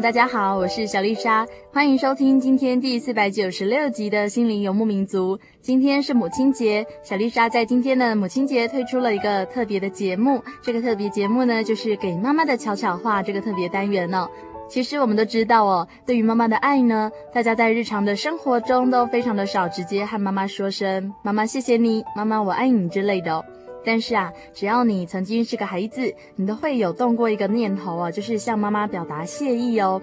[0.00, 5.38] 大家好，我是小丽莎，欢迎收听今天第四百九十六集的心灵游牧民族。
[5.60, 10.42] 今天是母亲节，小丽莎在今天的母亲节推出了一个特别的节目。
[10.62, 14.28] 这个特别节目呢，就是给妈妈的悄悄话这个特别单元哦。
[14.68, 23.44] 其实我们都知道哦，对于妈妈的爱呢，大家在日常的生活中都非常的少直接和妈妈说声“妈妈谢谢你”“妈妈我爱你”之类的哦。
[23.84, 30.00] 但是啊，只要你曾经是个孩子，你都会有动过一个念头啊，就是向妈妈表达谢意哦。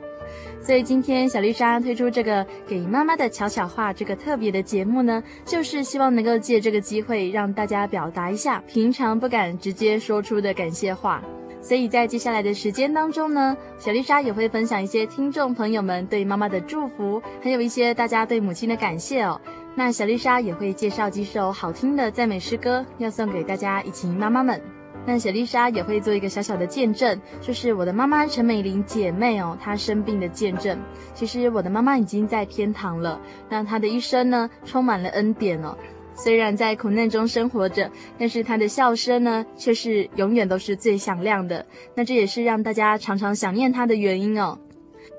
[0.61, 11.23] 所以今天小丽莎推出这个给妈妈的悄悄话这个特别的节目呢，就是希望能够借这个机会让大家表达一下平常不敢直接说出的感谢话。
[11.61, 19.39] 所以在接下来的时间当中呢，小丽莎也会分享一些听众朋友们对妈妈的祝福，还有一些大家对母亲的感谢哦。
[19.79, 24.61] 那小丽莎也会介绍几首好听的赞美诗歌，要送给大家一群妈妈们。
[25.05, 30.77] 那小丽莎也会做一个小小的见证，就是我的妈妈陈美玲姐妹哦，她生病的见证。
[31.13, 35.77] 其实我的妈妈已经在天堂了，那她的一生呢，充满了恩典哦。
[36.13, 41.65] 虽然在苦难中生活着，但是她的笑声呢，却是永远都是最响亮的。
[41.95, 44.59] 那这也是让大家常常想念她的原因哦。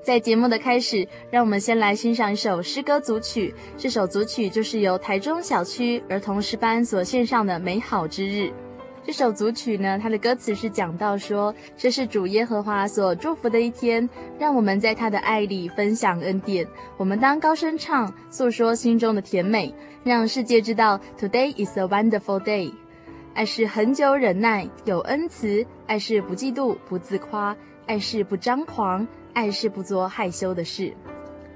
[0.03, 3.53] 在节目的开始，让我们先来欣赏一首诗歌组曲。
[3.77, 8.47] 这首组曲就是由台中小区儿童诗班所献上的《美好之日》。
[9.03, 14.09] 这首组曲呢，它的歌词是讲到说，这是主耶和华所祝福的一天，
[14.39, 16.67] 让我们在他的爱里分享恩典。
[16.97, 19.71] 我们当高声唱，诉说心中的甜美，
[20.03, 22.73] 让世界知道 Today is a wonderful day。
[23.35, 29.07] 爱是恒久忍耐，有恩慈；爱是不嫉妒，不自夸；爱是不张狂。
[29.33, 30.93] 爱是不做害羞的事，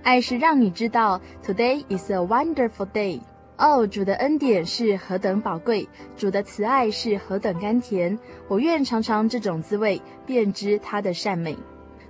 [0.04, 3.22] 爱是让你知道 Today is a wonderful day。
[3.58, 5.88] 哦，主的恩典是何等宝贵，
[6.18, 8.20] 主的慈爱是何等甘甜。
[8.50, 11.58] 我愿尝尝这种滋味，便知他的善美。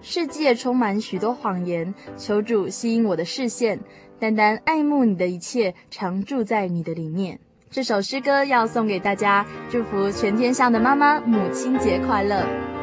[0.01, 3.79] 世界充满许多谎言，求主吸引我的视线，
[4.19, 7.39] 单单爱慕你的一切，常住在你的里面。
[7.69, 12.74] 这首诗歌要送给大家，祝福全天下的妈妈，母亲节快乐。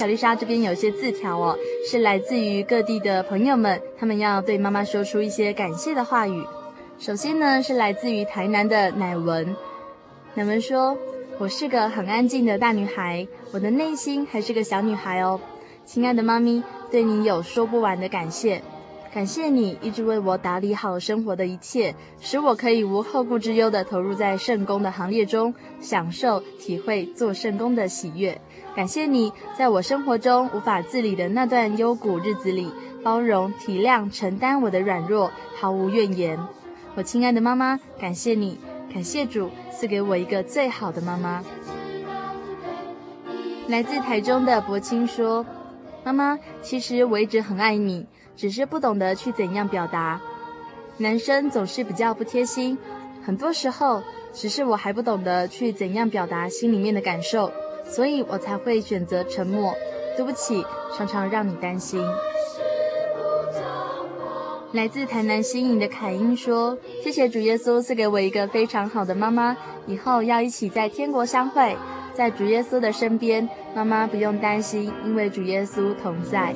[0.00, 1.54] 小丽莎这边有些字条哦，
[1.86, 6.42] 是来自于各地的朋友们，他们要对妈妈说出一些感谢的话语。
[6.98, 9.54] 首先呢，是来自于台南的乃文，
[10.32, 10.96] 乃文说
[11.36, 15.38] ：“我是个很安静的大女孩，我的内心还是个小女孩哦。
[15.84, 18.62] 亲爱的妈咪，对你有说不完的感谢。”
[19.12, 28.40] 感谢你一直为我打理好生活的一切，使我可以无后顾之忧地投入在圣工的行列中，享受体会做圣工的喜悦。
[28.76, 32.70] 感谢你在我生活中无法自理的那段幽谷日子里，
[33.02, 35.28] 包容、体谅、承担我的软弱，
[35.58, 36.38] 毫无怨言。
[36.94, 38.60] 我亲爱的妈妈，感谢你，
[38.94, 41.42] 感谢主赐给我一个最好的妈妈。
[43.66, 45.44] 来自台中的柏青说
[46.04, 48.06] ：“妈妈，其实我一直很爱你。”
[48.40, 50.18] 只是不懂得去怎样表达，
[50.96, 52.78] 男生总是比较不贴心，
[53.22, 54.02] 很多时候
[54.32, 57.52] 只是我还不懂得去怎样表达心里面的感受，
[57.84, 59.74] 所以我才会选择沉默。
[60.16, 60.64] 对不起，
[60.96, 62.02] 常常让你担心。
[64.72, 69.54] 来自台南新营的凯英说：“谢谢主耶稣赐给我一个非常好的妈妈，
[69.86, 71.76] 以后要一起在天国相会，
[72.14, 76.54] 在主耶稣的身边，妈妈不用担心，因为主耶稣同在。”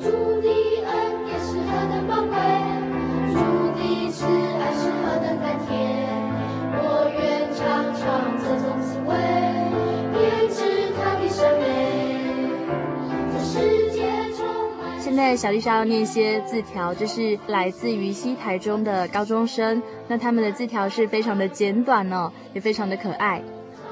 [14.99, 19.81] 现在小丽莎要念一些字条，这是来自于西台中的高中生。
[20.09, 23.41] 那他们的字条是非常的简短哦，也非常的可爱。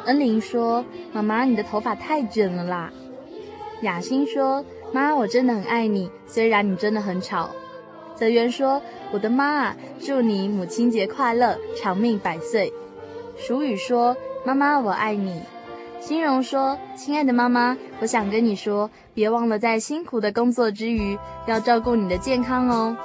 [0.06, 2.92] 恩玲说：“妈妈，你的头发太卷了啦。”
[3.82, 4.64] 雅欣说
[4.94, 7.50] ：“妈，我真的很爱你，虽然你真的很吵。”
[8.16, 12.72] 泽源说：“我的妈啊，祝你母亲节快乐，长命百岁。”
[13.36, 14.16] 淑语说
[14.46, 15.42] ：“妈妈，我爱你。”
[16.00, 21.18] 欣荣说：“亲爱的妈妈，我想跟你说，别忘了在辛苦的工作之余，
[21.48, 22.96] 要照顾你的健康哦。”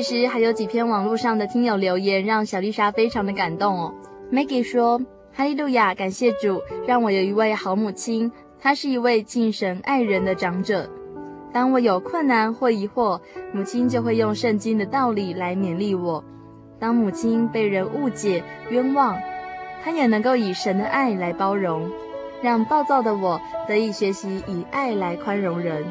[0.00, 3.92] 其实还有几篇网络上的听友留言，让小丽莎非常的感动哦。
[4.30, 5.00] Maggie 说
[5.34, 10.88] ：“哈利路亚，感谢主，让我有一位好母亲，她是一位敬神爱人的长者。
[11.52, 13.20] 当我有困难或疑惑，
[13.52, 16.22] 母亲就会用圣经的道理来勉励我。
[16.78, 19.16] 当母亲被人误解、冤枉，
[19.82, 21.90] 她也能够以神的爱来包容，
[22.40, 25.84] 让暴躁的我得以学习以爱来宽容人。”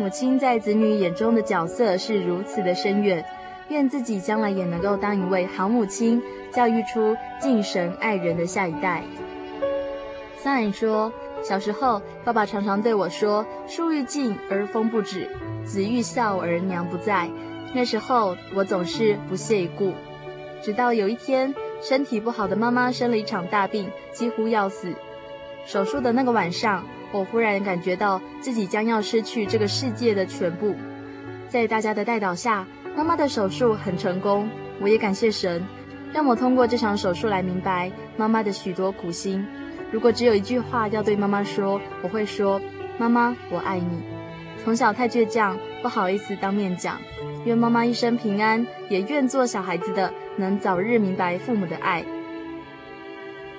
[0.00, 3.22] 母亲在子女眼中的角色是如此的深远，
[3.68, 9.02] 愿自己将来也能够当一位好母亲，教育出敬神爱人的下一代。
[10.38, 15.28] 桑然说，小时候爸爸常常对我说：“树欲静而风不止，
[15.66, 17.28] 子欲孝而娘不在。”
[17.74, 19.92] 那时候我总是不屑一顾，
[20.62, 24.94] 直到有一天身体不好的妈妈生了一场大病，几乎要死，
[25.66, 26.82] 手术的那个晚上。
[27.12, 30.74] 我忽然感觉到自己将要失去这个世界的全部，
[31.48, 34.48] 在大家的带导下，妈妈的手术很成功。
[34.80, 35.62] 我也感谢神，
[36.12, 39.46] 让我通过这场手术来明白妈妈的许多苦心。
[39.90, 42.60] 如果只有一句话要对妈妈说，我会说
[42.96, 44.02] ：“妈妈，我爱你。”
[44.62, 46.96] 从小太倔强，不好意思当面讲。
[47.44, 52.04] 愿妈妈一生平安，也愿做小孩子的能早日明白父母的爱。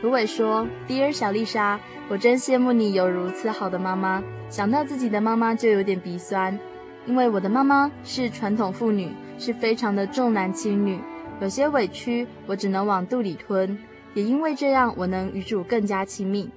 [0.02, 1.80] 芦苇说：“Dear 小丽莎，
[2.10, 4.24] 我真羡慕你有如此好的妈妈。
[4.50, 6.58] 想到自己的妈妈就有点鼻酸，
[7.06, 11.00] 因为我的妈妈是传统妇女，是非常的重男轻女，
[11.40, 13.78] 有些委屈我只能往肚里吞。
[14.16, 16.50] 也因为这样，我能与主更加亲密。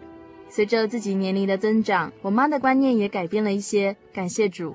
[0.49, 3.95] 随着自己年龄的增长，我妈的观念也改变了一些。
[4.13, 4.75] 感谢主。”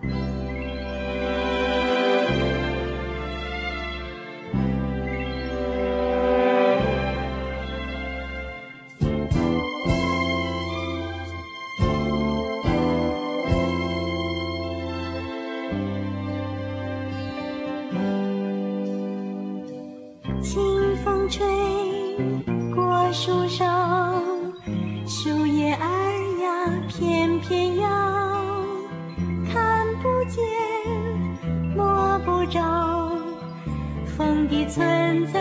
[21.30, 21.46] 吹
[22.74, 23.64] 过树梢，
[25.06, 25.86] 树叶儿
[26.42, 27.88] 呀，翩翩摇，
[29.54, 30.44] 看不见，
[31.76, 32.60] 摸不着，
[34.18, 35.39] 风的存在。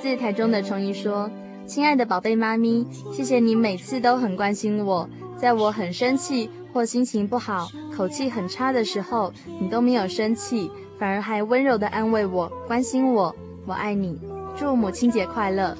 [0.00, 1.30] 自台中的崇仪说
[1.66, 9.30] ：“亲爱的宝贝妈咪，谢谢你每次都很关心我，在我很生气或心情不好、口气很差的时候，
[9.60, 13.34] 你都没有生气，反而还温柔地安慰我、关心我。
[13.66, 14.18] 我爱你，
[14.56, 15.76] 祝母亲节快乐。”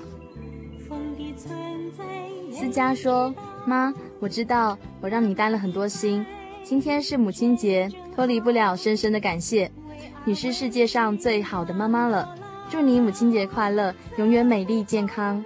[2.53, 3.35] 思佳说
[3.65, 6.27] ：“妈，我知道我让你担了很多心，
[6.63, 9.71] 今天是母亲节，脱离不了深深的感谢。
[10.27, 12.35] 你是世界上最好的妈妈了。”
[12.71, 15.45] 祝你母亲节快乐，永远美丽健康。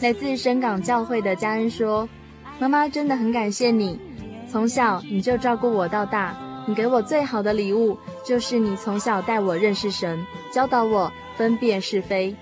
[0.00, 2.08] 来自深港教会的家恩说
[2.60, 3.98] ：“妈妈真的很感谢你，
[4.48, 6.38] 从小你就照顾我到大。
[6.68, 12.36] 你给我最好的礼物，就是你从小带我认识神，教导我分辨是非。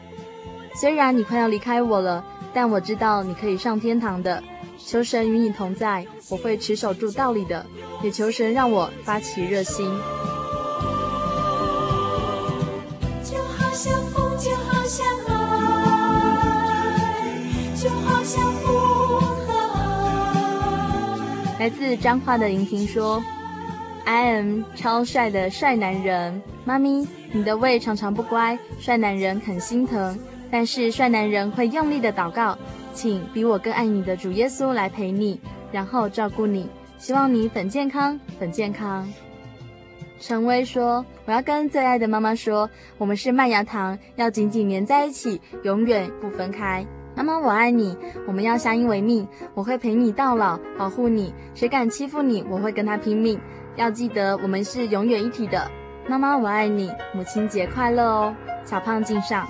[0.74, 2.22] 虽然你快要离开我了，
[2.52, 4.42] 但我知道你可以上天堂的。
[4.76, 7.64] 求神与你同在，我会持守住道理的。
[8.02, 9.90] 也求神让我发起热心。”
[21.58, 23.22] 来自彰化的莹婷说
[24.06, 30.18] ：“I am 超帅的帅男人，妈咪，你的胃常常不乖，帅男人很心疼。
[30.50, 32.56] 但是帅男人会用力的祷告，
[32.94, 35.38] 请比我更爱你的主耶稣来陪你，
[35.70, 36.66] 然后照顾你。
[36.96, 39.06] 希望你很健康，很健康。”
[40.18, 46.86] 陈威说：“我要跟最爱的妈妈说，我们是麦芽糖，要紧紧粘在一起，永远不分开。
[47.14, 47.96] 妈妈，我爱你，
[48.26, 51.34] 我们要相依为命，我会陪你到老，保护你。
[51.54, 53.38] 谁敢欺负你，我会跟他拼命。
[53.76, 55.70] 要记得，我们是永远一体的。
[56.08, 59.46] 妈妈，我爱你，母亲节快乐哦！”小胖敬上。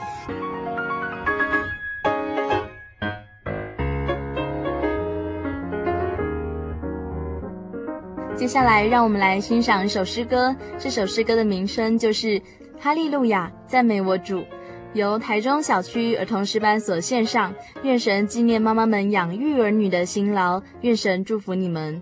[8.36, 10.54] 接下来，让我们来欣赏一首诗歌。
[10.78, 12.38] 这首诗歌的名称就是
[12.78, 14.40] 《哈利路亚，赞美我主》，
[14.92, 17.52] 由台中小区儿童诗班所献上。
[17.82, 22.00] 愿神纪念妈妈们养育儿女的辛劳，愿神祝福你们。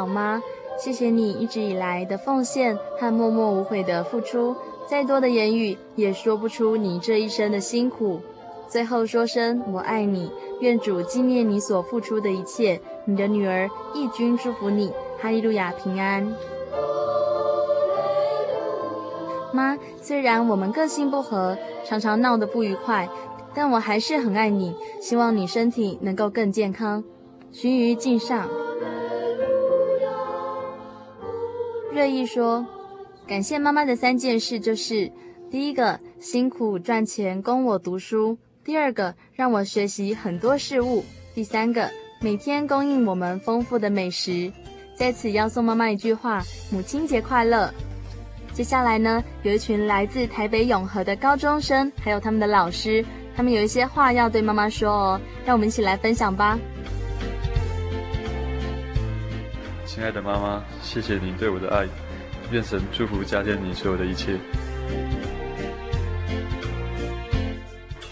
[0.00, 0.42] 老妈，
[0.78, 4.56] 谢谢你一直以来的奉献和默默无悔的付出，
[4.88, 8.18] 再多的言语也说不出你这一生的辛苦。
[8.66, 12.80] 最后说声我爱你，愿主纪念你所付出的一切。
[13.04, 16.26] 你的女儿义君祝福你，哈利路亚平安。
[19.52, 23.06] 妈，虽然我们个性不合，常常闹得不愉快，
[23.54, 27.04] 但我还是很爱你，希望你身体能够更健康。
[27.52, 28.48] 须臾敬上。
[32.00, 32.66] 乐意说
[33.28, 35.12] ：“感谢妈妈的三件事就是：
[35.50, 41.90] 第一个，辛苦赚钱供我读书；第二个，让我学习很多事物；第三个，
[42.22, 44.50] 每天供应我们丰富的美食。
[44.96, 47.70] 在此要送妈妈一句话：母亲节快乐！
[48.54, 53.04] 接下来呢，有一群来自台北永和的高中生，还有他们的老师，
[53.36, 56.58] 他们有一些话要对妈妈说哦，让我们一起来分享吧。”
[60.00, 61.86] 亲爱的妈妈，谢谢您对我的爱，
[62.50, 64.38] 愿神祝福加添你所有的一切。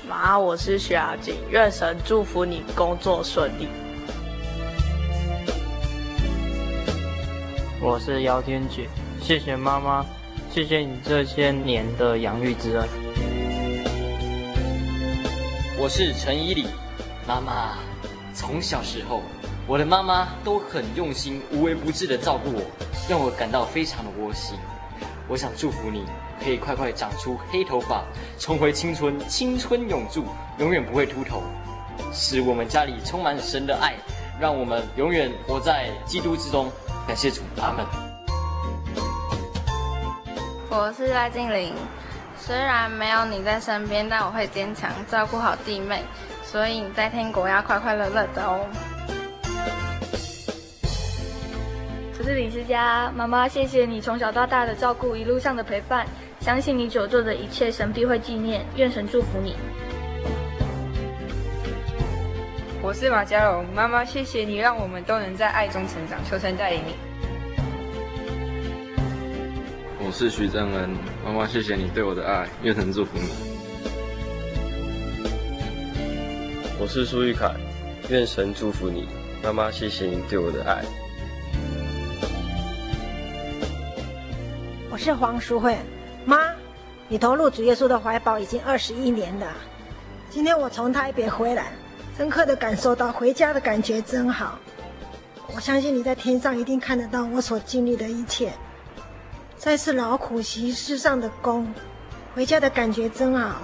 [0.06, 3.68] 妈，我是徐雅静，愿神祝福你工作顺利。
[7.80, 8.86] 我是姚天姐，
[9.22, 10.04] 谢谢妈妈，
[10.50, 12.86] 谢谢你这些年的养育之恩。
[15.78, 16.66] 我是陈依礼，
[17.26, 17.78] 妈妈，
[18.34, 19.22] 从小时候。
[19.68, 22.62] 我的妈妈都很用心、无微不至的照顾我，
[23.06, 24.58] 让我感到非常的窝心。
[25.28, 26.06] 我想祝福你，
[26.42, 28.02] 可以快快长出黑头发，
[28.38, 30.24] 重回青春，青春永驻，
[30.56, 31.42] 永远不会秃头，
[32.14, 33.92] 使我们家里充满神的爱，
[34.40, 36.72] 让我们永远活在基督之中。
[37.06, 37.84] 感谢主，阿门。
[40.70, 41.74] 我是赖静玲，
[42.38, 46.00] 虽然没有你在身边，但我会坚强，照顾好弟妹，
[46.42, 48.66] 所以你在天国要快快乐乐的哦。
[52.28, 56.06] 是李思佳，妈妈，谢谢你从小到大的照顾，一路上的陪伴，
[56.40, 59.56] 相信你所做的一切，神必会纪念，愿神祝福你。
[62.82, 66.94] 我是马嘉荣，妈妈，谢谢你让我们都能在爱中成长，求神带领你。
[70.04, 70.90] 我是徐正恩，
[71.24, 73.28] 妈妈，谢谢你对我的爱，愿神祝福你。
[76.78, 77.54] 我是苏玉凯，
[78.10, 79.08] 愿神祝福你，
[79.42, 80.84] 妈妈，谢谢你对我的爱。
[84.98, 85.78] 是黄淑慧，
[86.24, 86.38] 妈，
[87.06, 89.46] 你投入主耶稣的怀抱已经二十一年了。
[90.28, 91.72] 今天我从台北回来，
[92.16, 94.58] 深刻的感受到回家的感觉真好。
[95.54, 98.52] 我相信你在天上一定看得到我所经历的一切。
[99.56, 101.72] 再次劳苦习世上的功，
[102.34, 103.62] 回家的感觉真好。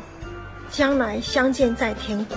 [0.70, 2.36] 将来相见在天国。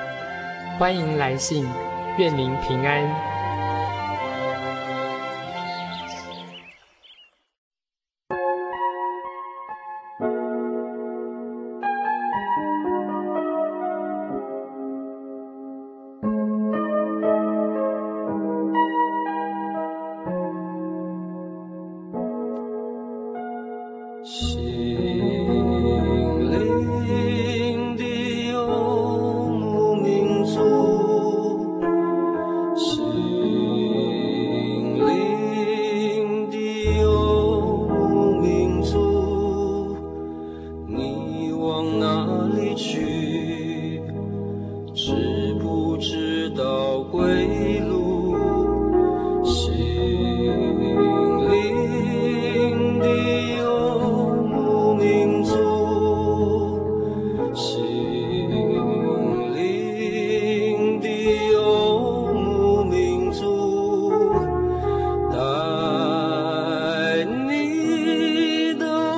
[0.81, 1.63] 欢迎来信，
[2.17, 3.30] 愿您平安。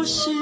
[0.03, 0.33] 回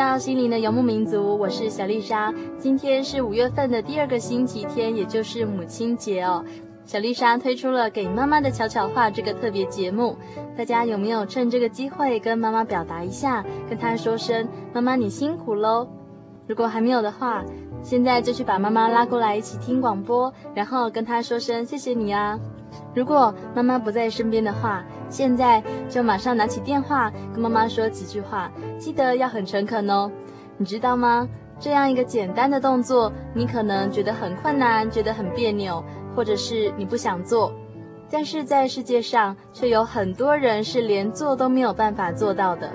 [0.00, 2.32] 到心灵的游牧民族，我是小丽莎。
[2.58, 6.42] 今天是五月份的第二个星期天，也就是母亲节哦。
[6.86, 10.16] 小丽莎推出了给妈妈的悄悄话这个特别节目，
[10.56, 15.86] 大家有没有趁这个机会跟妈妈表达一下，跟她说声“妈妈你辛苦喽”？
[16.48, 17.44] 如果还没有的话，
[17.82, 22.40] 现在就去把妈妈拉过来一起听广播，然后跟她说声谢谢你啊。
[22.94, 30.10] 如果妈妈不在身边的话，现在就马上拿起电话跟妈妈说几句话，记得要很诚恳哦。
[30.56, 31.28] 你知道吗？
[31.58, 35.84] 这样一个简单的动作，你可能觉得很困难，觉得很别扭，
[36.16, 37.52] 或者是你不想做，
[38.10, 42.70] 但是在世界上却有很多人是连做都没有办法做到的。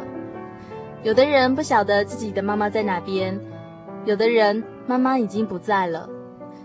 [1.01, 3.39] 有的人不晓得自己的妈妈在哪边，
[4.05, 6.07] 有的人妈妈已经不在了。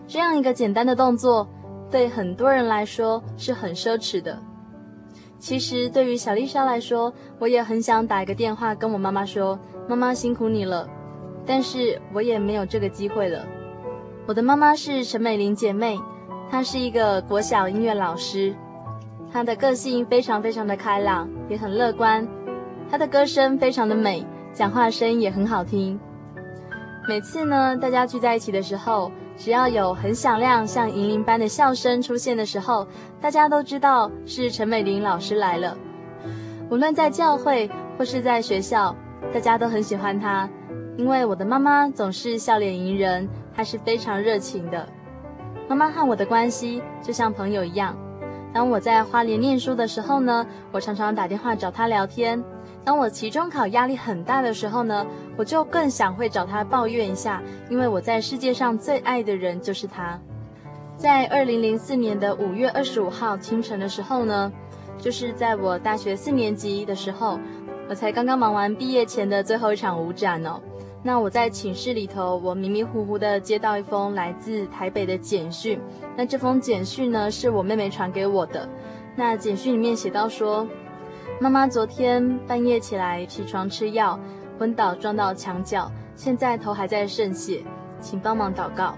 [0.06, 1.48] 这样一个简单的动作，
[1.90, 4.38] 对很多人来说是很奢侈的。
[5.38, 10.88] 其实对于小丽莎来说，我也很想打一个电话跟我妈妈说：“妈妈辛苦你了。”
[11.46, 13.44] 但是我也没有这个机会了。
[14.26, 15.98] 我的妈妈是陈美玲姐妹，
[16.50, 18.55] 她是一个国小音乐老师，
[19.33, 22.29] 她的个性非常非常的开朗，也很乐观。
[22.90, 25.98] 她的歌声非常的美，讲话声音也很好听。
[27.09, 32.87] 每次呢，大家聚在一起的时候，只要有很响亮像银铃般的笑声出现的时候，
[33.22, 35.74] 大家都知道是陈美玲老师来了。
[36.68, 38.94] 无论在教会或是在学校，
[39.33, 40.46] 大家都很喜欢她，
[40.98, 43.26] 因为我的妈妈总是笑脸迎人，
[43.57, 44.87] 她是非常热情的。
[45.66, 47.96] 妈妈和我的关系就像朋友一样。
[48.53, 52.44] 当我在花莲念书的时候呢，我常常打电话找她聊天。
[52.84, 60.18] 当我期中考压力很大的时候呢，我就更想会找他抱怨一下，因为我在世界上最爱的人就是他。
[60.96, 64.52] 在二零零四年的五月二十五号清晨的时候呢，
[64.98, 67.38] 就是在我大学四年级的时候，
[67.88, 70.60] 我才刚刚忙完毕业前的最后一场舞展哦。
[71.02, 75.80] 那我在寝室里头，我迷迷糊糊的接到一封来自台北的简讯。
[76.14, 78.68] 那这封简讯呢，是我妹妹传给我的。
[79.16, 80.66] 那简讯里面写到说，
[81.42, 84.20] 妈妈昨天半夜起来起床吃药，
[84.59, 87.64] 昏倒撞到墙角，现在头还在渗血，
[87.98, 88.94] 请帮忙祷告。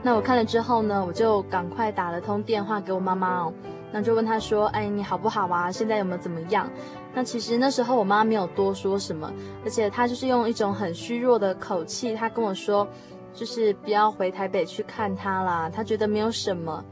[0.00, 3.52] 那我看了之后呢，我就赶快打了通电话给我妈妈哦。
[3.90, 5.68] 那就问她说，哎，你好不好啊？
[5.72, 6.70] 现在有没有怎么样？
[7.12, 9.28] 那其实那时候我妈没有多说什么，
[9.64, 12.86] 而且她就是用一种很虚弱的口气，她跟我说，
[13.32, 16.84] 就是不要回台北去看她啦，她觉得没有什么，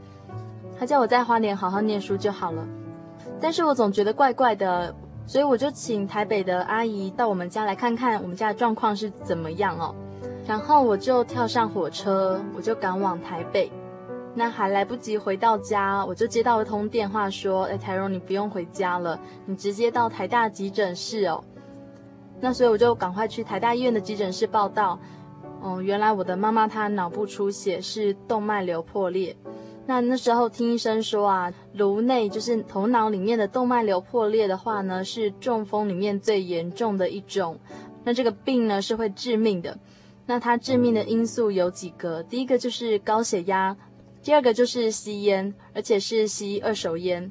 [0.77, 2.67] 她叫我在花莲好好念书就好了。
[3.43, 4.95] 但是我总觉得怪怪的，
[5.27, 9.93] 所以我就请台北的阿姨到我们家来看看我们家的状况是怎么样哦。
[10.47, 13.69] 然后我就跳上火车，我就赶往台北。
[14.33, 21.43] 那还来不及回到家，我就接到一通电话，说：“哎，台荣，你不用回家了，你直接到台大急诊室哦。”
[22.39, 24.97] 那所以我就赶快去台大医院的急诊室报道。
[25.61, 29.35] 哦，原来我的妈妈她脑部出血，是动脉瘤破裂。
[29.85, 37.59] 那那时候听医生说啊，颅内就是头脑里面的动脉瘤破裂的话呢，是中风里面最严重的一种。
[38.05, 39.77] 那这个病呢是会致命的。
[40.25, 43.75] 那它致命的因素有几个，第一个就是高血压。
[44.21, 47.29] 第二个就是吸烟，而且是吸二手烟。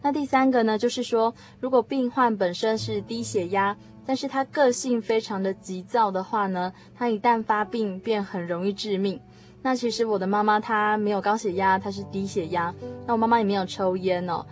[0.00, 9.20] 那第三个呢，就是说，如果病患本身是低血压，但是他个性非常的急躁的话呢，他一旦发病便很容易致命。
[9.66, 12.72] 那其实我的妈妈她没有高血压，她是低血压。
[13.06, 14.44] 那我妈妈也没有抽烟哦。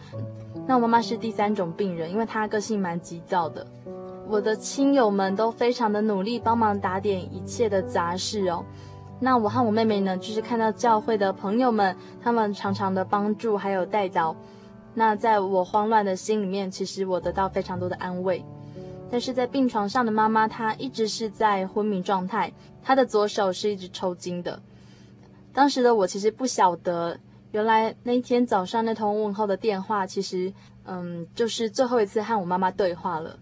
[0.66, 3.66] 那我妈妈是第三种病人，因为她个性蛮急躁的。
[4.27, 8.64] 我的亲友们都非常的努力帮忙打点一切的杂事哦。
[9.20, 14.35] 那我和我妹妹呢，就是看到教会的朋友们，他们常常的帮助还有带导。
[14.94, 18.42] 那在我慌乱的心里面，其实我得到非常多的安慰。
[19.11, 22.51] 但是在病床上的妈妈，她一直是在昏迷状态，
[22.83, 24.59] 她的左手是一直抽筋的。
[25.53, 27.19] 当时的我其实不晓得，
[27.51, 30.53] 原来那一天早上那通问候的电话，其实
[30.85, 33.38] 嗯，就是最后一次和我妈妈对话了。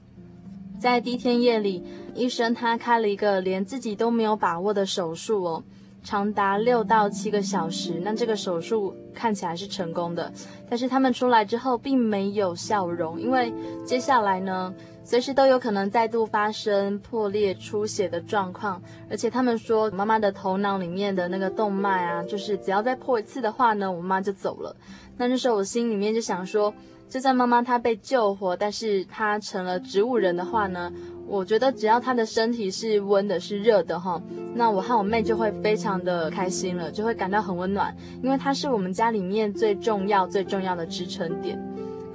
[0.79, 5.62] 在第一天夜里，医生他开了一个连自己都没有把握的手术哦，
[6.03, 8.01] 长达六到七个小时。
[8.03, 10.33] 那这个手术看起来是成功的，
[10.68, 13.53] 但是他们出来之后并没有笑容，因为
[13.85, 18.81] 接下来呢，随时都有可能再度发生破裂出血的状况。
[19.09, 24.77] 而且他们说，妈妈的头脑里面的那个动脉啊，就是只要再破一次的话呢，我妈就走了。
[25.17, 26.73] 那那时候我心里面就想说。
[27.11, 30.93] 就算妈妈她被救活，但是她成了植物人的话呢，
[31.27, 34.23] 我觉得只要她的身体是温的、是热的哈，
[34.55, 41.61] 那我和我妹就会非常的开心了，就会感到很温暖，因为她是我们家里面最重要、最重要的支撑点。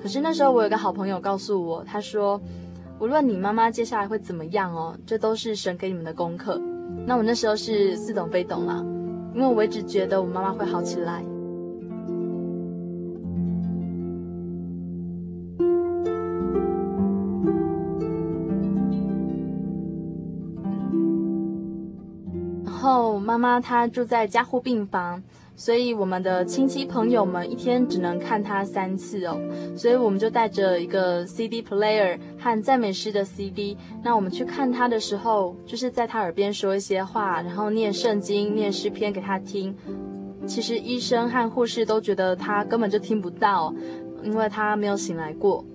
[0.02, 2.40] 可是那时候我有个好朋友告诉我，他说，
[3.00, 6.60] 无论你妈妈接下来会怎么样哦，这都是神给你们的功课。
[7.06, 8.84] 那我那时候是似懂非懂啦，
[9.34, 11.24] 因为我一直觉得我妈妈会好起来。
[22.64, 25.22] 然后妈妈她住在加护病房，
[25.56, 29.40] 所以我们的亲戚朋友们一天只能看他三次哦。
[29.76, 33.78] 所以我们就带着一个 CD player 和赞美诗的 CD。
[34.04, 39.76] 那我们去看他的时候，就是在他耳边说一些话，然后念圣经、念诗篇给他听。
[40.46, 43.74] 其实医生和护士都觉得他根本就听不到，
[44.24, 45.66] 因为他没有醒来过。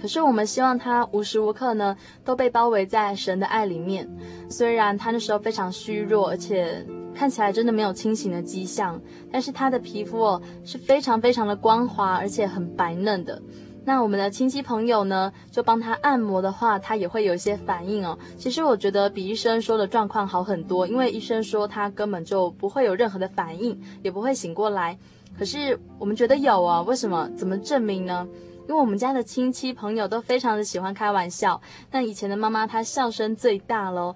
[0.00, 4.08] 可是我们希望他无时无刻呢都被包围在神的爱里面。
[4.48, 13.40] 虽然他那时候非常虚弱，而且看起来真的没有清醒的迹象，但是他的皮肤哦是非常非常的光滑，而且很白嫩的。
[13.84, 18.16] 那我们的亲戚朋友呢就帮他按摩的话，他也会有一些反应哦。
[18.36, 24.96] 其实我觉得比医生说的状况好很多，因为医生说他根本就不会有任何的反应，也不会醒过来。
[25.36, 27.28] 可是我们觉得有啊，为什么？
[27.36, 28.26] 怎么证明呢？
[28.68, 31.60] 因为我们家的亲戚朋友都非常的喜欢开玩笑。
[31.90, 34.14] 那以前的妈妈她笑声最大喽，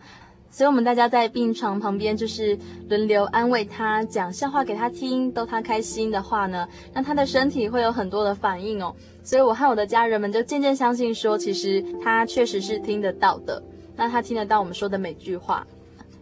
[0.57, 8.97] 所以我们大家在病床旁边就是轮流安慰她，讲笑话给她听，逗她开心的话呢，那她的身体会有很多的反应哦。
[9.23, 13.62] 所以我和我的家人们就渐渐相信说，其实她确实是听得到的。
[13.97, 15.66] 那她听得到我们说的每句话。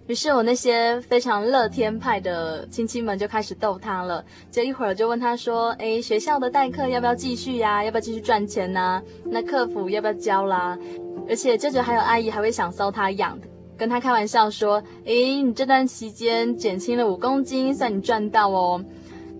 [0.09, 7.85] 于是我那些非常乐天派的亲戚们就开始逗他了，就一会儿就问他说：“诶，学校的代课要不要继续呀？
[7.85, 9.01] 要不要继续赚钱呐？
[9.27, 10.77] 那客服要不要教啦？
[11.29, 13.38] 而且舅舅还有阿姨还会想搔他痒，
[13.76, 18.84] 跟他开玩笑说：诶，你这段期间减轻了五公斤，算你赚到哦。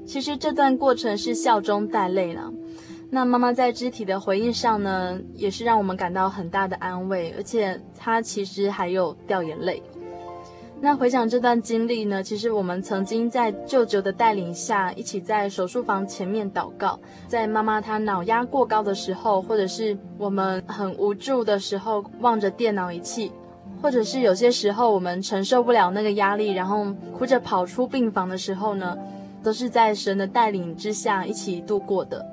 [0.07, 2.53] 其实这段过程是笑中带泪了。
[3.11, 9.83] 那妈妈在肢体的回应上呢，也是让我们感到很大的安慰，而且她其实还有掉眼泪。”
[10.81, 17.01] 那回想这段经历呢，其实我们曾经在舅舅的带领下，一起在手术房前面祷告。
[17.27, 23.33] 在妈妈她脑压过高的时候，或者是我们很无助的时候，望着电脑仪器，
[23.85, 26.87] 或者是有些时候我们承受不了那个压力，然后
[27.19, 28.97] 哭着跑出病房的时候呢，
[29.43, 32.25] 都是在神的带领之下一起度过的。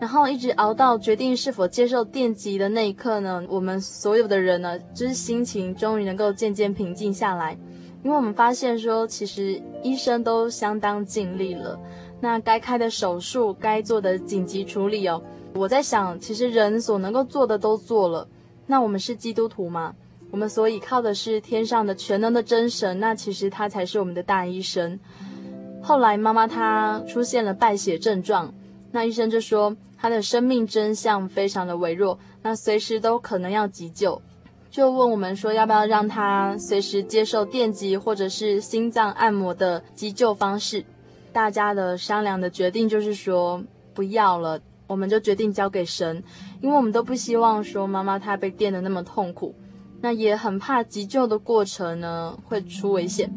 [0.00, 7.56] 然后一直熬到决定是否接受电击的那一刻呢，我们所有的人呢，就是心情终于能够渐渐平静下来。
[8.02, 11.78] 因为我们发现说，其实医生都相当尽力了，
[12.20, 15.22] 那该开的手术、该做的紧急处理哦，
[15.54, 18.26] 我在想，其实人所能够做的都做了。
[18.66, 19.94] 那我们是基督徒吗？
[20.30, 24.98] 我们所依靠的是天上的全能的真神，那其实他才是我们的大医生。
[25.82, 28.52] 后来妈妈她出现了败血症状，
[28.92, 34.20] 那医生就说她的生命真相非常的微弱，那随时都可能要急救。
[34.70, 40.84] 就问我们说，要不要让他随时接受电击或者是心脏按摩的急救方式？
[41.32, 43.64] 大家的商量的决定就是说
[43.94, 46.22] 不要了，我们就决定交给神，
[46.60, 49.54] 因为我们都不希望说妈妈她被电得那么痛苦，
[50.00, 53.30] 那也很怕急救的过程呢会出危险，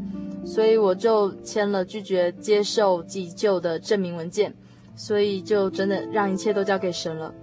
[0.45, 4.53] 所以我就签了拒绝接受急救的证明文件，
[4.95, 7.33] 所以就真的让一切都交给神了。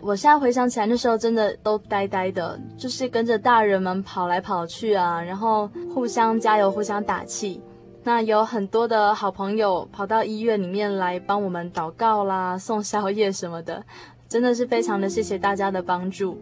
[0.00, 7.60] 我现在回想起来，那时候真的都呆呆的，就是跟着大人们跑来跑去啊，然后互相加油、互相打气。
[8.02, 13.84] 那有很多的好朋友跑到医院里面来帮我们祷告啦、送宵夜什么的，
[14.28, 16.36] 真的是非常的谢谢大家的帮助。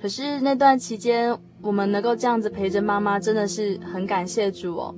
[0.00, 4.94] 可是那段期间，我们能够这样子陪着妈妈，真的是很感谢主哦。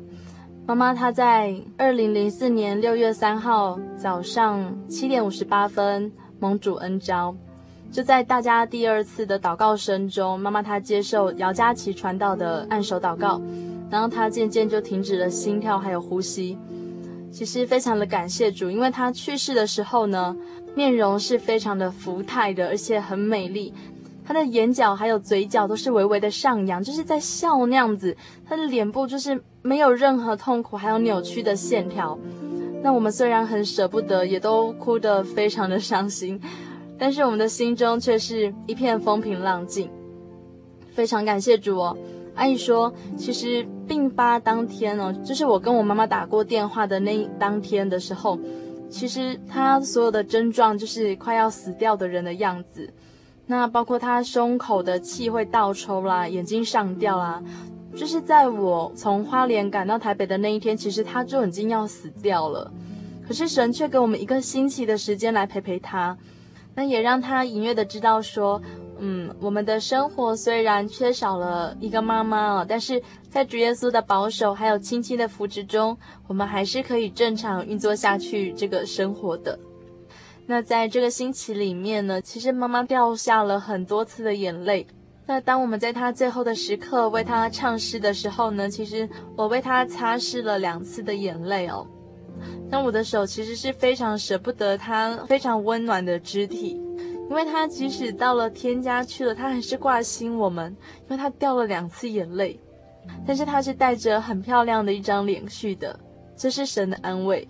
[0.67, 7.35] 妈妈她在二零零四年六月三号早上七点五十八分蒙主恩召。
[7.91, 13.41] 就在大家第二次的祷告声中，妈妈她接受姚佳琪传道的按手祷告，
[13.91, 16.57] 然后她渐渐就停止了心跳还有呼吸。
[17.33, 20.37] 其实非常的感谢主，因为她去世的时候呢，
[20.77, 23.73] 面容是非常的福态的，而且很美丽。
[24.31, 28.17] 他的眼角还有嘴角都是微微的上扬，就是在笑那样子。
[28.49, 32.17] 他的脸部就是没有任何痛苦还有扭曲的线条。
[32.81, 36.41] 那我们虽然很舍不得，也都哭得非常的伤心。
[36.97, 39.91] 但是我们的心中却是一片风平浪静，
[40.93, 41.99] 非常感谢主哦。
[42.37, 48.39] 阿姨说，其实病发当天哦，就是我跟我妈妈打过电话的那当天的时候，
[48.89, 52.89] 其实她所有的症状就是快要死掉的人的样子。
[53.51, 57.43] 那包括他胸口的气会倒抽啦，眼睛上吊啦，
[57.97, 62.71] 就是在我从花莲赶到台北的那一天，其实他就已经要死掉了。
[63.27, 66.17] 可是神却给我们一个星期的时间来陪陪他。
[66.77, 68.63] 那也让他隐约的知道说，
[69.01, 75.99] 嗯，我们的生活虽然缺少了一个妈妈哦，但是在主耶稣的保守还有亲戚的扶持中，
[76.29, 79.59] 我们还是可以正常运作下去这个生活的。
[80.51, 84.85] 那在这个星期里面呢，其实妈妈掉下了很多次的眼泪。
[85.25, 91.87] 那当我们在她最后的时刻为她唱诗的时候呢，其实我为她擦拭了两次的眼泪哦。
[92.69, 96.71] 那我的手其实是非常舍不得她非常温暖的肢体，
[97.29, 102.59] 因为她即使到了天家去了，她还是挂心我们，因为她掉了两次眼泪，
[103.25, 105.97] 但是她是带着很漂亮的一张脸去的，
[106.37, 107.47] 这是神的安慰，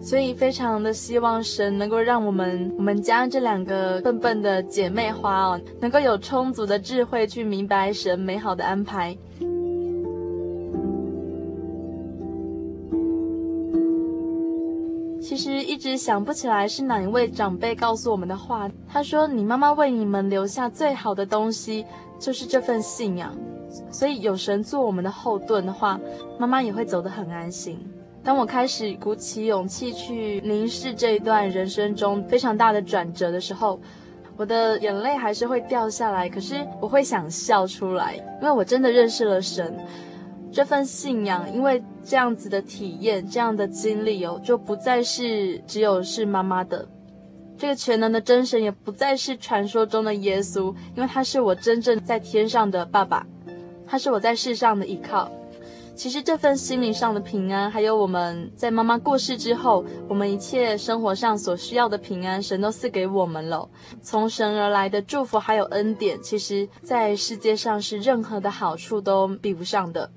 [0.00, 9.16] 所以非常的希望神能够让我们我们家这两个笨笨的姐妹花哦，能够有充足的智慧去明白神美好的安排。
[15.20, 18.70] 其实一直想不起来是哪一位长辈告诉我们的话。
[18.88, 21.84] 他说：“你妈妈为你们留下最好的东西，
[22.20, 23.36] 就是这份信仰。
[23.90, 25.98] 所以有神做我们的后盾的话，
[26.38, 27.76] 妈妈也会走得很安心。”
[28.26, 33.80] 当我开始鼓起勇气去凝视这一段人生中非常大的转折的时候，
[34.36, 39.78] 我的眼泪还是会掉下来，可是我会想笑出来，因为我真的认识了神。
[40.50, 46.84] 这份信仰，因为这样子的体验，这样的经历哦，就不再是只有是妈妈的。
[47.56, 53.24] 这个全能的真神也不再是传说中的耶稣，因为他是我真正在天上的爸爸，
[53.86, 55.30] 他是我在世上的依靠。
[55.96, 63.66] 其实这份心灵上的平安，还有我们在妈妈过世之后，我们一切生活上所需要的平安，神都赐给我们了。
[64.02, 70.10] 从神而来的祝福还有恩典，其实在世界上是任何的好处都比不上的。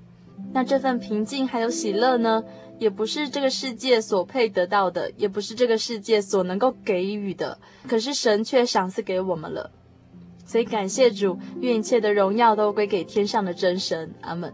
[0.51, 2.43] 那这份平静还有喜乐呢，
[2.77, 7.57] 也不是这个世界所配得到的，也不是这个世界所能够给予的，
[7.87, 9.71] 可是神却赏赐给我们了。
[10.45, 14.13] 所以感谢主，愿一切的荣耀都归给天上的真神。
[14.21, 14.53] 阿门。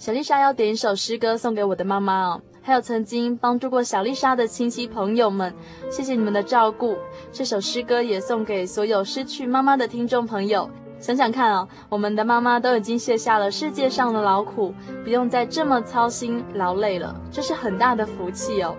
[0.00, 5.54] 小丽莎要点一首诗歌送给我的妈妈哦，还有曾经帮助过小丽莎的亲戚朋友们，
[5.90, 6.96] 谢谢你们的照顾。
[7.30, 10.70] 这首诗歌也送给所有失去妈妈的听众朋友。
[10.98, 14.72] 想想看哦，我们的妈妈都已经卸下了世界上的劳苦，
[15.04, 18.74] 不用再这么操心劳累了，这是很大的福气哦。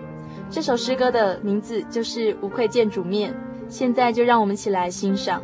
[0.50, 3.32] 这首诗歌的名字就是《无愧见主面》，
[3.68, 5.40] 现在就让我们一起来欣赏。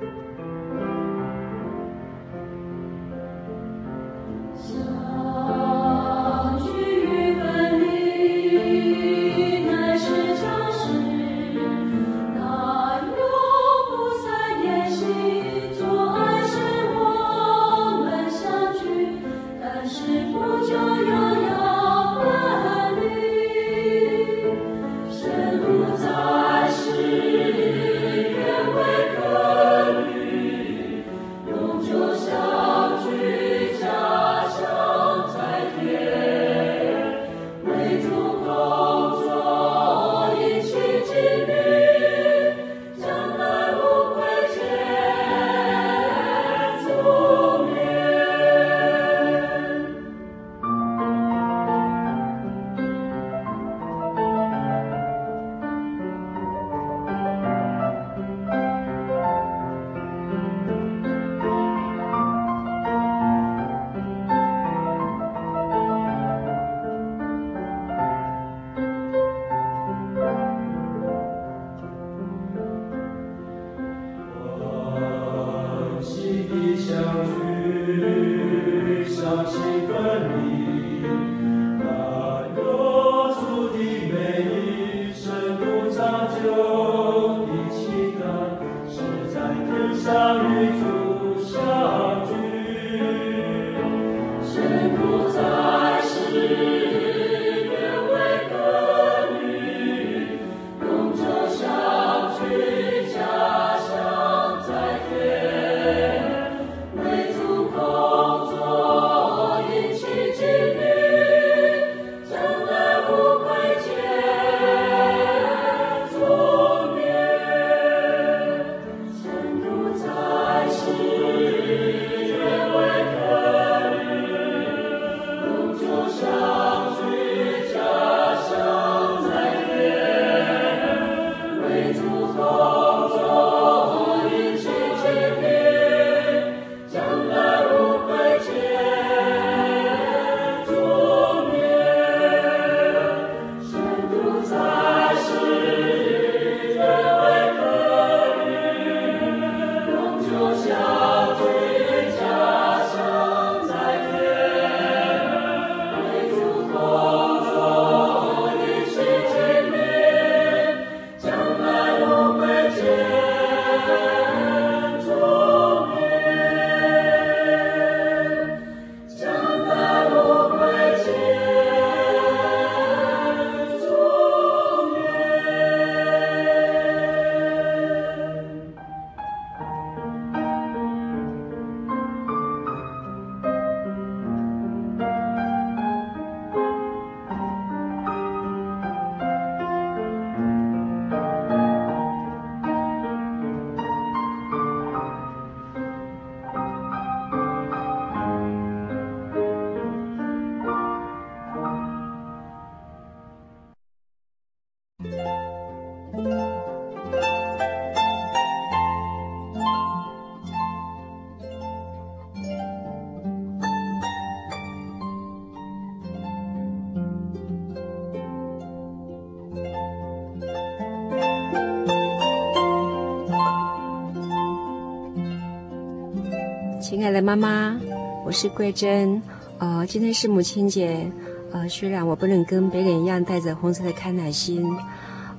[227.29, 227.79] 妈妈，
[228.25, 229.21] 我是桂珍。
[229.59, 231.13] 呃，今天是母亲节。
[231.53, 234.67] 呃，虽然我不能跟别人一样带着红色的康乃馨，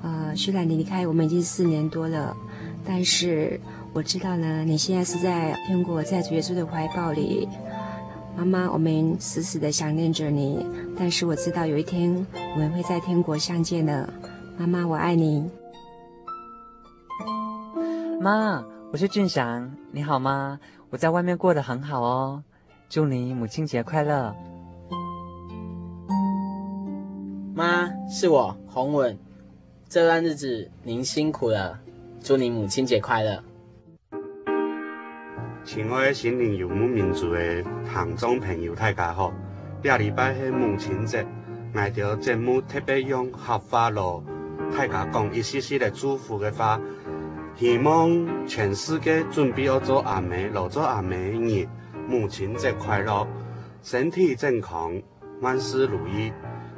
[0.04, 2.38] 呃，虽然你离开我们已经四年多了，
[2.86, 3.60] 但是
[3.92, 7.50] 我知道呢，你现在是在天国，在主耶稣的怀抱里。
[8.38, 10.64] 妈妈，我们死死的想念着你，
[10.96, 12.24] 但是我知道有一天
[12.54, 14.08] 我们会在天国相见的。
[14.60, 15.50] 妈妈，我爱你。
[18.22, 20.60] 妈，我是俊祥，你好吗？
[20.92, 22.44] 我在外面过得很好哦，
[22.90, 24.36] 祝你母亲节快乐。
[27.54, 29.16] 妈，是我洪文，
[29.88, 31.80] 这段日子您辛苦了，
[32.20, 33.44] 祝您母亲节快乐。
[35.64, 39.32] 亲爱的心灵游牧民族的听众朋友，大家好，
[39.84, 41.24] 这礼拜是母亲节，
[41.76, 44.24] 我条节目特别用客话咯，
[44.76, 46.82] 大家讲一丝丝的祝福的话，
[47.60, 51.68] 希望全世界准备要做阿妹，老做阿妹的人，
[52.08, 53.28] 母亲节快乐，
[53.84, 54.94] 身体健康，
[55.42, 56.32] 万事如意。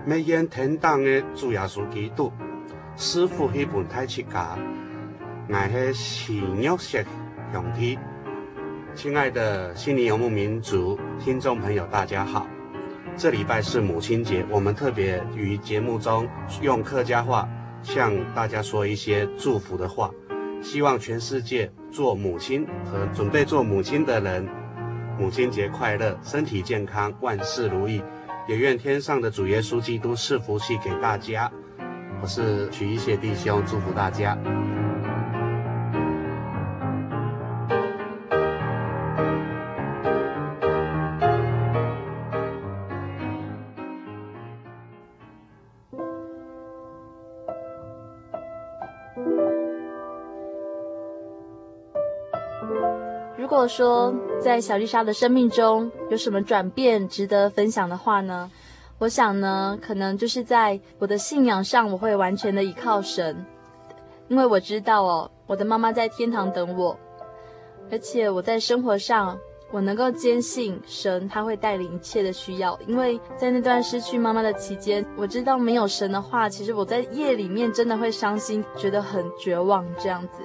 [0.08, 2.32] 每愿天堂的主耶稣基督，
[2.96, 4.58] 赐福彼本太七家，
[5.52, 7.04] 爱是喜悦色
[7.54, 8.00] 兄弟。
[8.96, 12.48] 亲爱的心灵游牧民族听众朋友，大家好！
[13.16, 16.28] 这礼拜是母亲节，我们特别于节目中
[16.64, 17.48] 用客家话
[17.84, 20.10] 向大家说一些祝福的话，
[20.62, 24.47] 希望全世界做母亲和准备做母亲的人，
[25.20, 28.01] 母亲节快乐，身体健康，万事如意。
[28.47, 31.51] 也愿天上的主耶稣基督赐福气给大家。
[32.22, 34.38] 我是许一谢弟兄，祝福大家。
[53.42, 58.52] 如果说在小丽莎的生命中有什么转变值得分享的话呢？
[59.00, 63.44] 我想呢，可能就是在我的信仰上，我会完全的依靠神，
[64.28, 66.96] 因为我知道哦，我的妈妈在天堂等我，
[67.89, 69.39] 而且我在生活上，
[69.72, 80.44] 我能够坚信神他会带领一切的需要，因为在那段失去妈妈的期间，我知道没有神的话，其实我在夜里面真的会伤心，觉得很绝望这样子。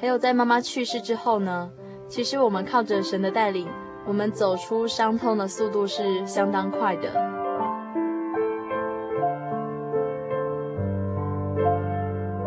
[0.00, 1.68] 还有在妈妈去世之后呢？
[2.10, 3.68] 其实我们靠着神的带领，
[4.04, 7.08] 我们走出伤痛的速度是相当快的。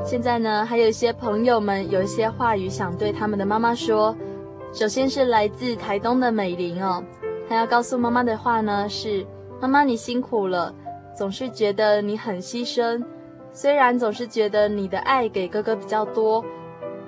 [0.03, 4.13] 现在呢，还有一些朋友们有一些话语想对他们的妈妈说。
[4.73, 7.01] 首先是来自台东的美玲哦，
[7.47, 9.25] 她要告诉妈妈的话呢是：
[9.61, 10.75] 妈妈你辛苦了，
[11.15, 13.01] 总是觉得你很牺牲，
[13.53, 16.43] 虽然总是觉得你的爱给哥哥比较多。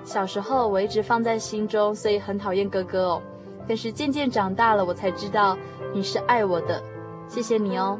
[0.06, 3.22] 小时候我一直放在心中，所以很讨厌哥哥哦。
[3.66, 5.58] 但是渐渐长大了，我才知道
[5.92, 6.80] 你是爱我的，
[7.26, 7.98] 谢谢你哦。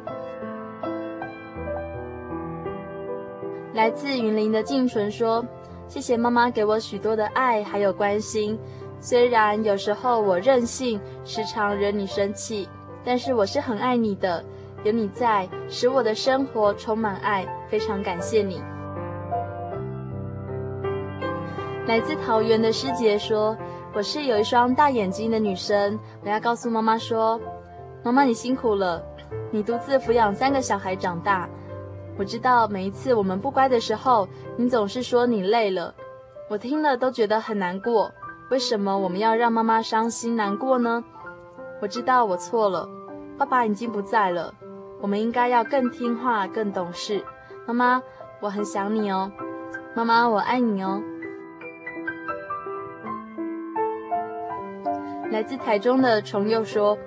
[3.73, 5.45] 来自云林的静纯说
[5.89, 8.57] ：“谢谢妈妈给我许多的爱还有关心，
[9.01, 12.69] 虽然有时候我任性，时常惹你生气，
[13.03, 14.41] 但是我是很爱你的，
[14.85, 18.63] 有你在，使我的生活充满爱，非常感谢你。”
[21.87, 23.55] 来自桃园的师姐说
[23.95, 27.39] ：“我是有一双大眼睛的女生，我要告诉妈妈说，
[28.03, 29.01] 妈妈你辛苦了，
[29.51, 31.47] 你独自抚养三个小孩长大。
[32.17, 34.27] 我知道每一次我们不乖的时候，
[34.57, 35.95] 你总是说你累了，
[36.49, 38.11] 我听了都觉得很难过。
[38.51, 41.01] 为什么我们要让妈妈伤心难过呢？
[41.81, 42.85] 我知道我错了，
[43.37, 44.53] 爸爸已经不在了，
[44.99, 47.23] 我们应该要更听话、更懂事。
[47.65, 48.03] 妈妈，
[48.41, 49.31] 我很想你哦，
[49.95, 51.01] 妈妈，我爱你哦。”
[55.29, 56.97] 来自台中的重佑说：“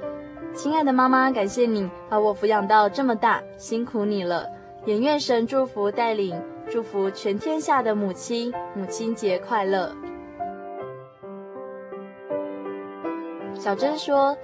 [0.52, 4.46] 亲爱的妈妈，感谢你把我抚养到这么大，辛苦你了。
[4.84, 9.94] 也愿神祝福带领，祝福全天下的母亲，母亲节快乐。”
[13.54, 14.36] 小珍说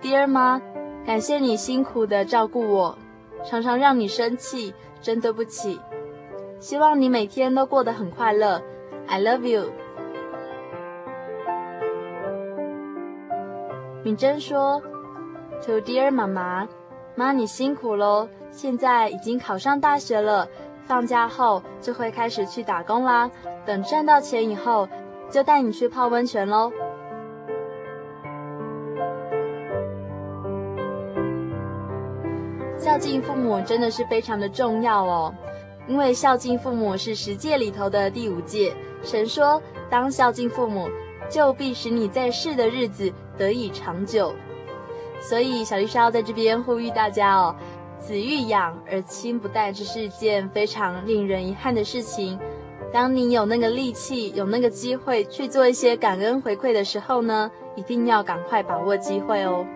[0.00, 0.60] ：“Dear 妈，
[1.04, 2.96] 感谢你辛苦的照顾我，
[3.44, 5.80] 常常让你生气，真对不起。
[6.60, 8.62] 希望你每天都过得很快乐。
[9.06, 9.70] I love you。”
[14.04, 14.78] 敏珍说
[15.64, 16.68] ：“To dear 妈妈，
[17.14, 18.28] 妈你辛苦喽！
[18.50, 20.46] 现在已经考上大学了，
[20.84, 23.30] 放假后就会开始去打工啦。
[23.64, 24.86] 等赚到钱以后，
[25.30, 26.70] 就带你去泡温泉喽。”
[32.76, 35.34] 孝敬父母真的是非常的重要哦，
[35.88, 38.74] 因为孝敬父母是十诫里头的第五诫。
[39.02, 40.90] 神说：“当孝敬父母。”
[41.26, 44.34] 就必使你在世的日子得以长久。
[45.20, 47.54] 所以小丽莎要在这边呼吁大家哦，
[47.98, 52.38] 子欲养而亲不待，这是一件非常令人遗憾的事情。
[52.92, 59.66] 当你有那个力气、有那个机会去做一些感恩回馈的时候呢，一定要赶快把握机会哦。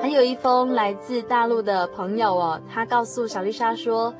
[0.00, 4.12] 还有一封来自大陆的朋友哦，他告诉小丽莎说：“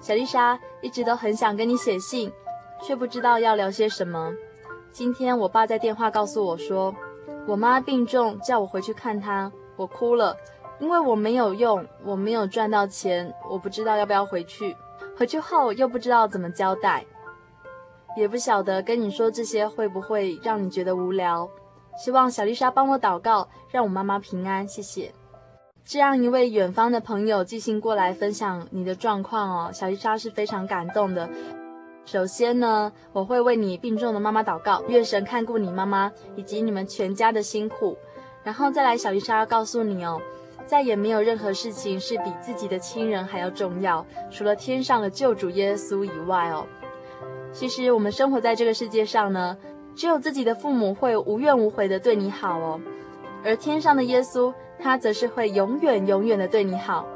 [0.00, 2.30] 小丽莎一直都很想跟你写信，
[2.82, 4.32] 却不知道要聊些什么。
[4.94, 6.94] 今天我爸在电话告诉我说，
[7.48, 9.50] 我妈病重，叫我回去看她。
[9.74, 10.36] 我哭了，
[10.78, 14.76] 因为我没有用，我没有赚到钱，我不知道要不要回去。
[15.18, 17.04] 回去后又不知道怎么交代，
[18.16, 21.50] 也不晓得跟你说这些会不会让你觉得无聊。”
[21.98, 25.12] 希望小丽莎帮我祷告，让我妈妈平安，谢谢。
[25.84, 31.28] 这样一位远方的朋友寄信过来分享你的状况哦，小丽莎是非常感动的。
[32.04, 37.96] 首先呢，我会为你病重的妈妈祷告，愿神看顾你妈妈以及你们全家的辛苦。
[38.42, 40.20] 然后再来，小丽莎要告诉你哦，
[40.66, 46.66] 再也没有任何事情是比自己的亲人还要重要，除了天上的救主耶稣以外哦。
[47.52, 49.56] 其实我们生活在这个世界上呢。
[49.96, 52.80] 只有自己的父母会无怨无悔的对你好哦，
[53.44, 57.06] 而天上的耶稣，他则是会永远永远的对你好。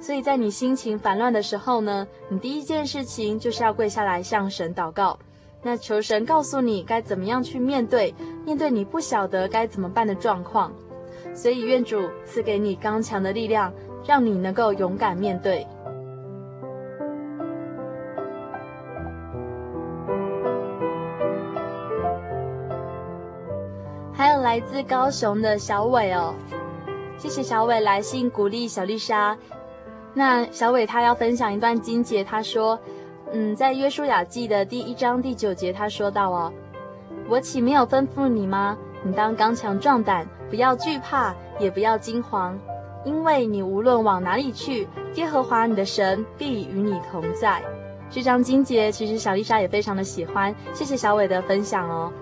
[0.00, 5.18] 所以在你心情烦乱的时候呢，你第一件事情就是要跪下来向神祷告，
[5.62, 10.72] 那求神告诉你该怎么样去面对，面对你不晓得该怎么办的状况。
[11.34, 13.72] 所以愿主赐给你刚强的力量，
[14.06, 15.66] 让你能够勇敢面对。
[24.12, 26.34] 还有来自高雄的小伟哦，
[27.18, 29.36] 谢谢小伟来信鼓励小丽莎。
[30.18, 32.76] 那小伟他要分享一段经节，他说
[33.30, 36.52] ：“嗯，在约书亚记的第一章第九节，他说到哦，
[37.28, 38.76] 我岂没有吩咐你吗？
[39.04, 42.52] 你当刚强壮胆，不要惧怕，也不要惊惶，
[43.04, 47.62] 因为你无论往哪里去，耶和华你的神必与你同在。”
[48.10, 52.12] 这张经节其实小丽莎也非常的喜欢，谢谢小伟的分享哦。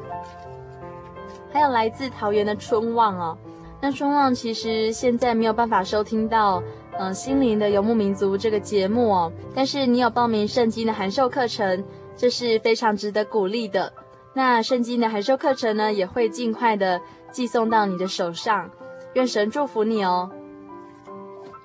[1.51, 3.39] 还有来自桃园的春望哦，
[3.81, 6.63] 那春望其实现在没有办法收听到，
[6.99, 11.85] 嗯、心灵的游牧民族这个节目哦，但是你有报名圣经的函授课程，
[12.17, 13.93] 这是非常值得鼓励的。
[14.33, 18.71] 那圣经的函授课程呢，也会尽快的寄送到你的手上，
[19.15, 20.31] 愿神祝福你哦。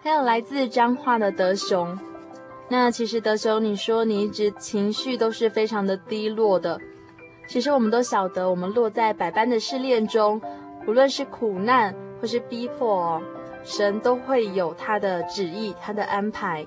[0.04, 1.98] 还有来自彰化的德雄，
[2.70, 6.80] 那其实德雄，你说你一直情绪都是非常的低落的。
[7.48, 10.42] 其实我们都晓得，我们落在百般的试炼中，
[10.88, 13.22] 无论是苦难或是逼迫，
[13.64, 16.66] 神都会有他的旨意、他的安排。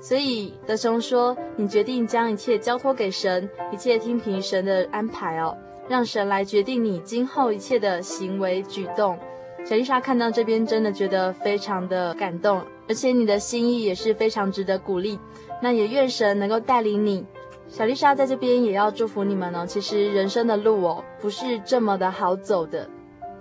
[0.00, 5.56] 所以德雄说：“你决定将一切交托给神，一切听凭神的安排哦，
[5.88, 9.16] 让神来决定你今后一切的行为举动。”
[9.64, 15.16] 小丽莎看到这边，真的觉得非常的感动，而且你的心意也是非常值得鼓励。
[15.60, 17.24] 那也愿神能够带领你。
[17.68, 19.64] 小丽莎在这边也要祝福你们哦。
[19.64, 22.90] 其实人生的路哦，不是这么的好走的，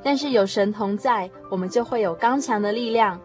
[0.04, 3.20] 但是有神同在，我们就会有刚强的力量。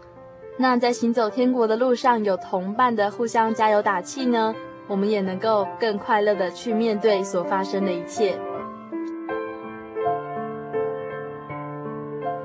[0.59, 4.55] 那在行走天国的路上，有同伴的互相加油打气呢，
[4.87, 8.39] 我们也能够更快乐的去面对所发生的一切。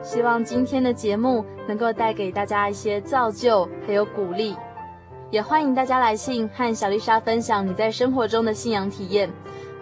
[0.01, 4.55] 希望今天的节目能够带给大家一些造就，还有鼓励。
[5.29, 9.29] 也欢迎大家来信和小丽莎分享你在生活中的信仰体验。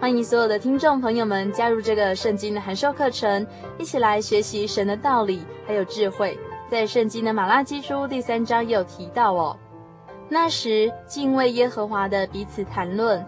[0.00, 3.46] 欢迎所有的听众朋友们加入这个圣经的函授课程，
[3.76, 6.38] 一起来学习神的道理还有智慧。
[6.70, 9.54] 在圣经的马拉基书第三章也有提到哦。
[10.30, 13.22] 那时敬畏耶和华的彼此谈论，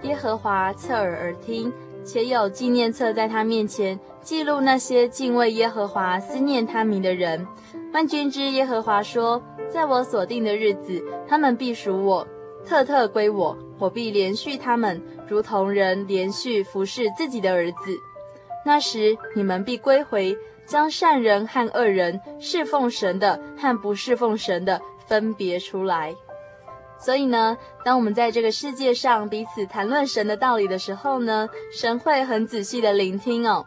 [0.00, 1.70] 耶和华侧耳而听，
[2.02, 7.46] 且有纪念册在他面前记录那些敬畏耶和华、思念他名的人。
[7.92, 9.42] 万军之耶和华说。
[9.70, 12.24] 在我所定的日子，他们必属我，
[12.64, 13.58] 特特归我。
[13.76, 17.76] 我必连续他们，如同人连续服侍自己的儿子。
[18.64, 26.14] 那时，你们必归回，将善人和恶人、侍奉神的和不侍奉神的分别出来。
[26.98, 33.66] 所以呢，当我们在这个世界上彼此谈论神的道理的时候呢，神会很仔细的聆听哦。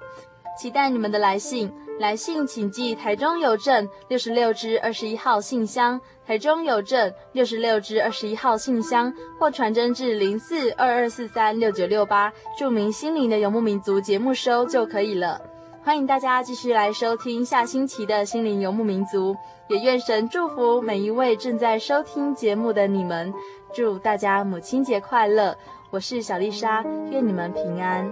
[0.58, 1.72] 期待你们的来信。
[2.00, 15.42] 来信请寄台中邮政六十六支二十一号信箱，台中邮政六十六支二十一号信箱，或传真至零四二二四三六九六八，注明心灵的游牧民族节目收就可以了。
[15.84, 19.36] 欢迎大家继续来收听下星期的心灵游牧民族，
[19.68, 23.34] 也愿神祝福每一位正在收听节目的你们，
[23.74, 25.58] 祝大家母亲节快乐。
[25.90, 28.12] 我是小丽莎，愿你们平安。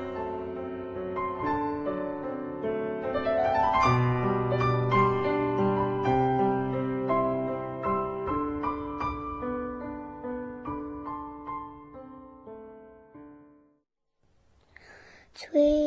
[15.33, 15.80] 吹。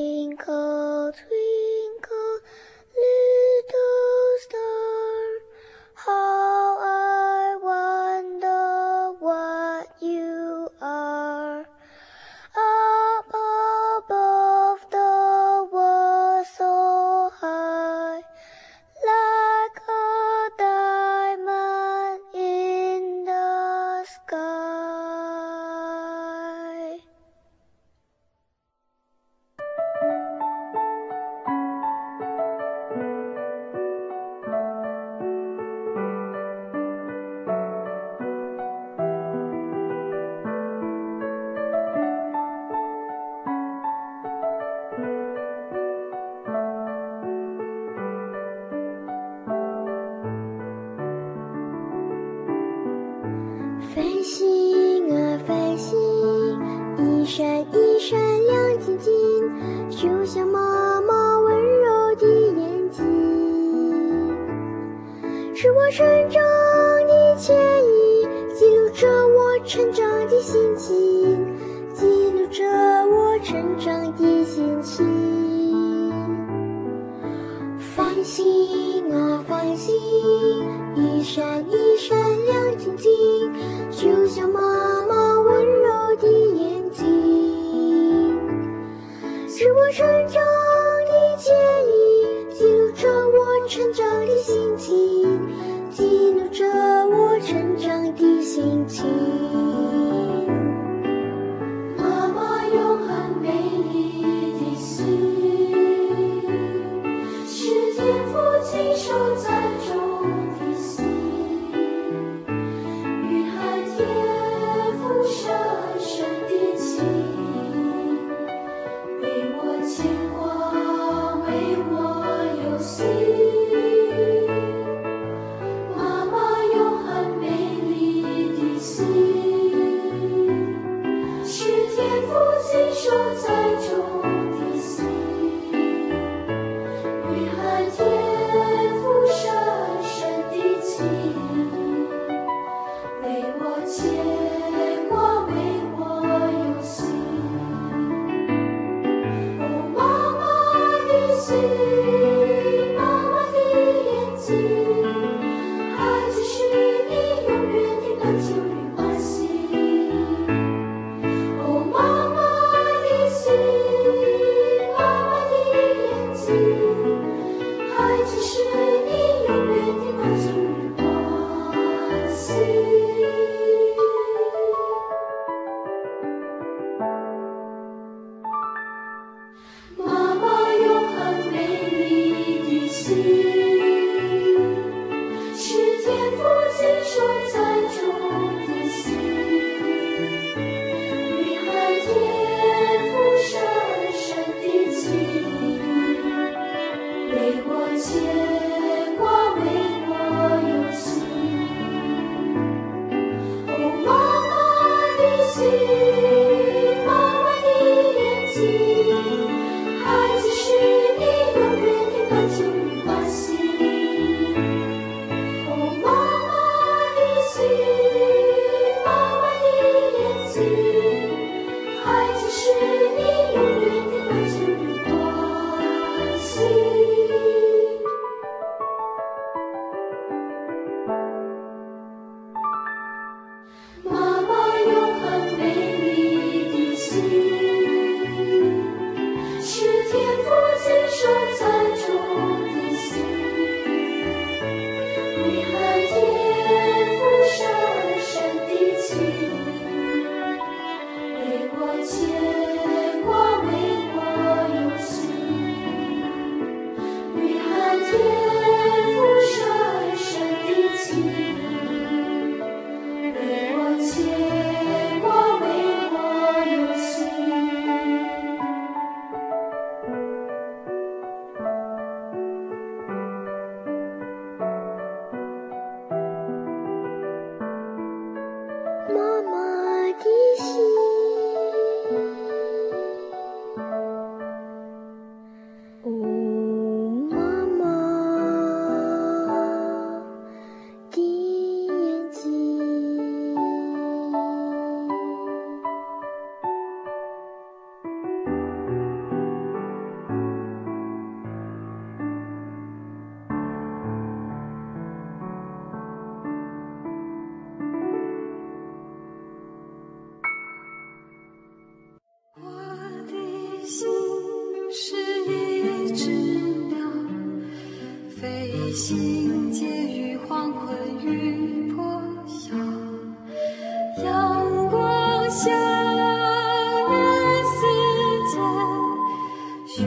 [329.96, 330.04] 寻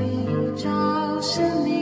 [0.57, 1.76] 找生命。